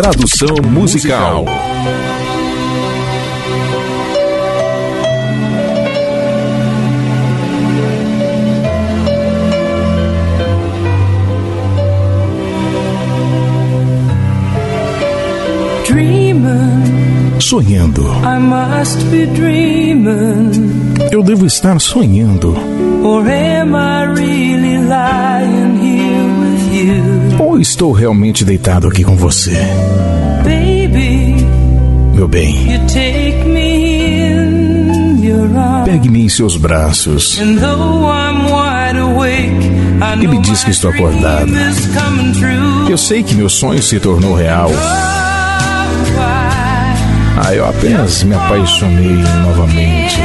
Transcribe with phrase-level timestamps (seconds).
[0.00, 1.44] Tradução musical.
[17.38, 18.06] Sonhando.
[21.10, 22.56] Eu devo estar sonhando.
[23.02, 23.22] Ou
[27.70, 29.56] estou realmente deitado aqui com você?
[32.14, 32.66] Meu bem.
[35.84, 37.38] Pegue-me em seus braços.
[40.20, 41.52] E me diz que estou acordado.
[42.88, 44.70] Eu sei que meu sonho se tornou real.
[47.36, 50.18] Ah, eu apenas me apaixonei novamente.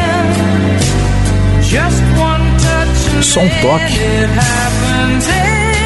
[3.22, 4.00] Só um toque.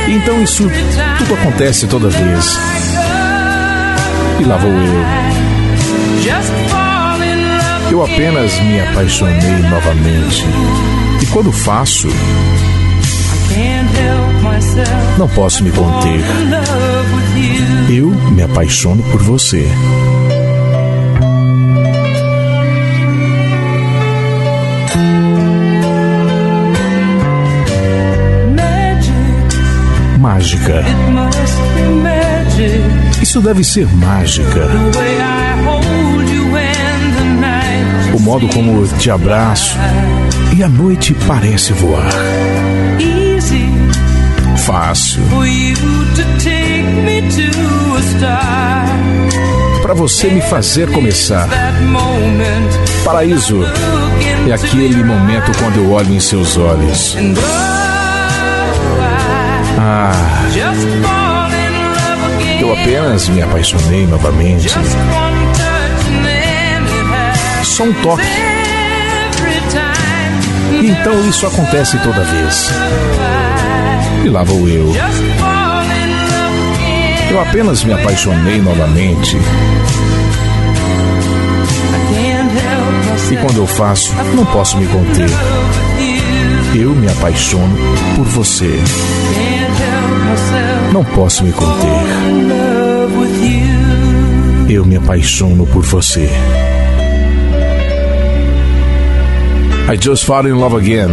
[0.09, 0.63] Então isso
[1.19, 2.57] tudo acontece toda vez.
[4.39, 5.29] E lá vou eu.
[7.91, 10.43] Eu apenas me apaixonei novamente.
[11.21, 12.07] E quando faço,
[15.17, 16.21] não posso me conter.
[17.89, 19.67] Eu me apaixono por você.
[30.39, 30.83] Mágica.
[33.21, 34.67] Isso deve ser mágica.
[38.13, 39.75] O modo como te abraço
[40.55, 42.09] e a noite parece voar.
[44.65, 45.23] Fácil.
[49.81, 51.49] Para você me fazer começar.
[53.03, 53.57] Paraíso
[54.47, 57.17] é aquele momento quando eu olho em seus olhos.
[59.81, 60.11] Ah,
[62.59, 64.69] eu apenas me apaixonei novamente.
[67.63, 68.23] Só um toque.
[70.83, 72.69] Então isso acontece toda vez.
[74.25, 74.93] E lá vou eu.
[77.31, 79.37] Eu apenas me apaixonei novamente.
[83.31, 85.29] E quando eu faço, não posso me conter.
[86.75, 87.77] Eu me apaixono
[88.15, 88.77] por você.
[90.93, 91.89] Não posso me conter.
[94.69, 96.29] Eu me apaixono por você.
[99.91, 101.09] I just fell in love again.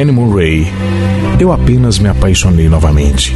[0.00, 0.66] Animal Ray.
[1.40, 3.34] Eu apenas me apaixonei novamente.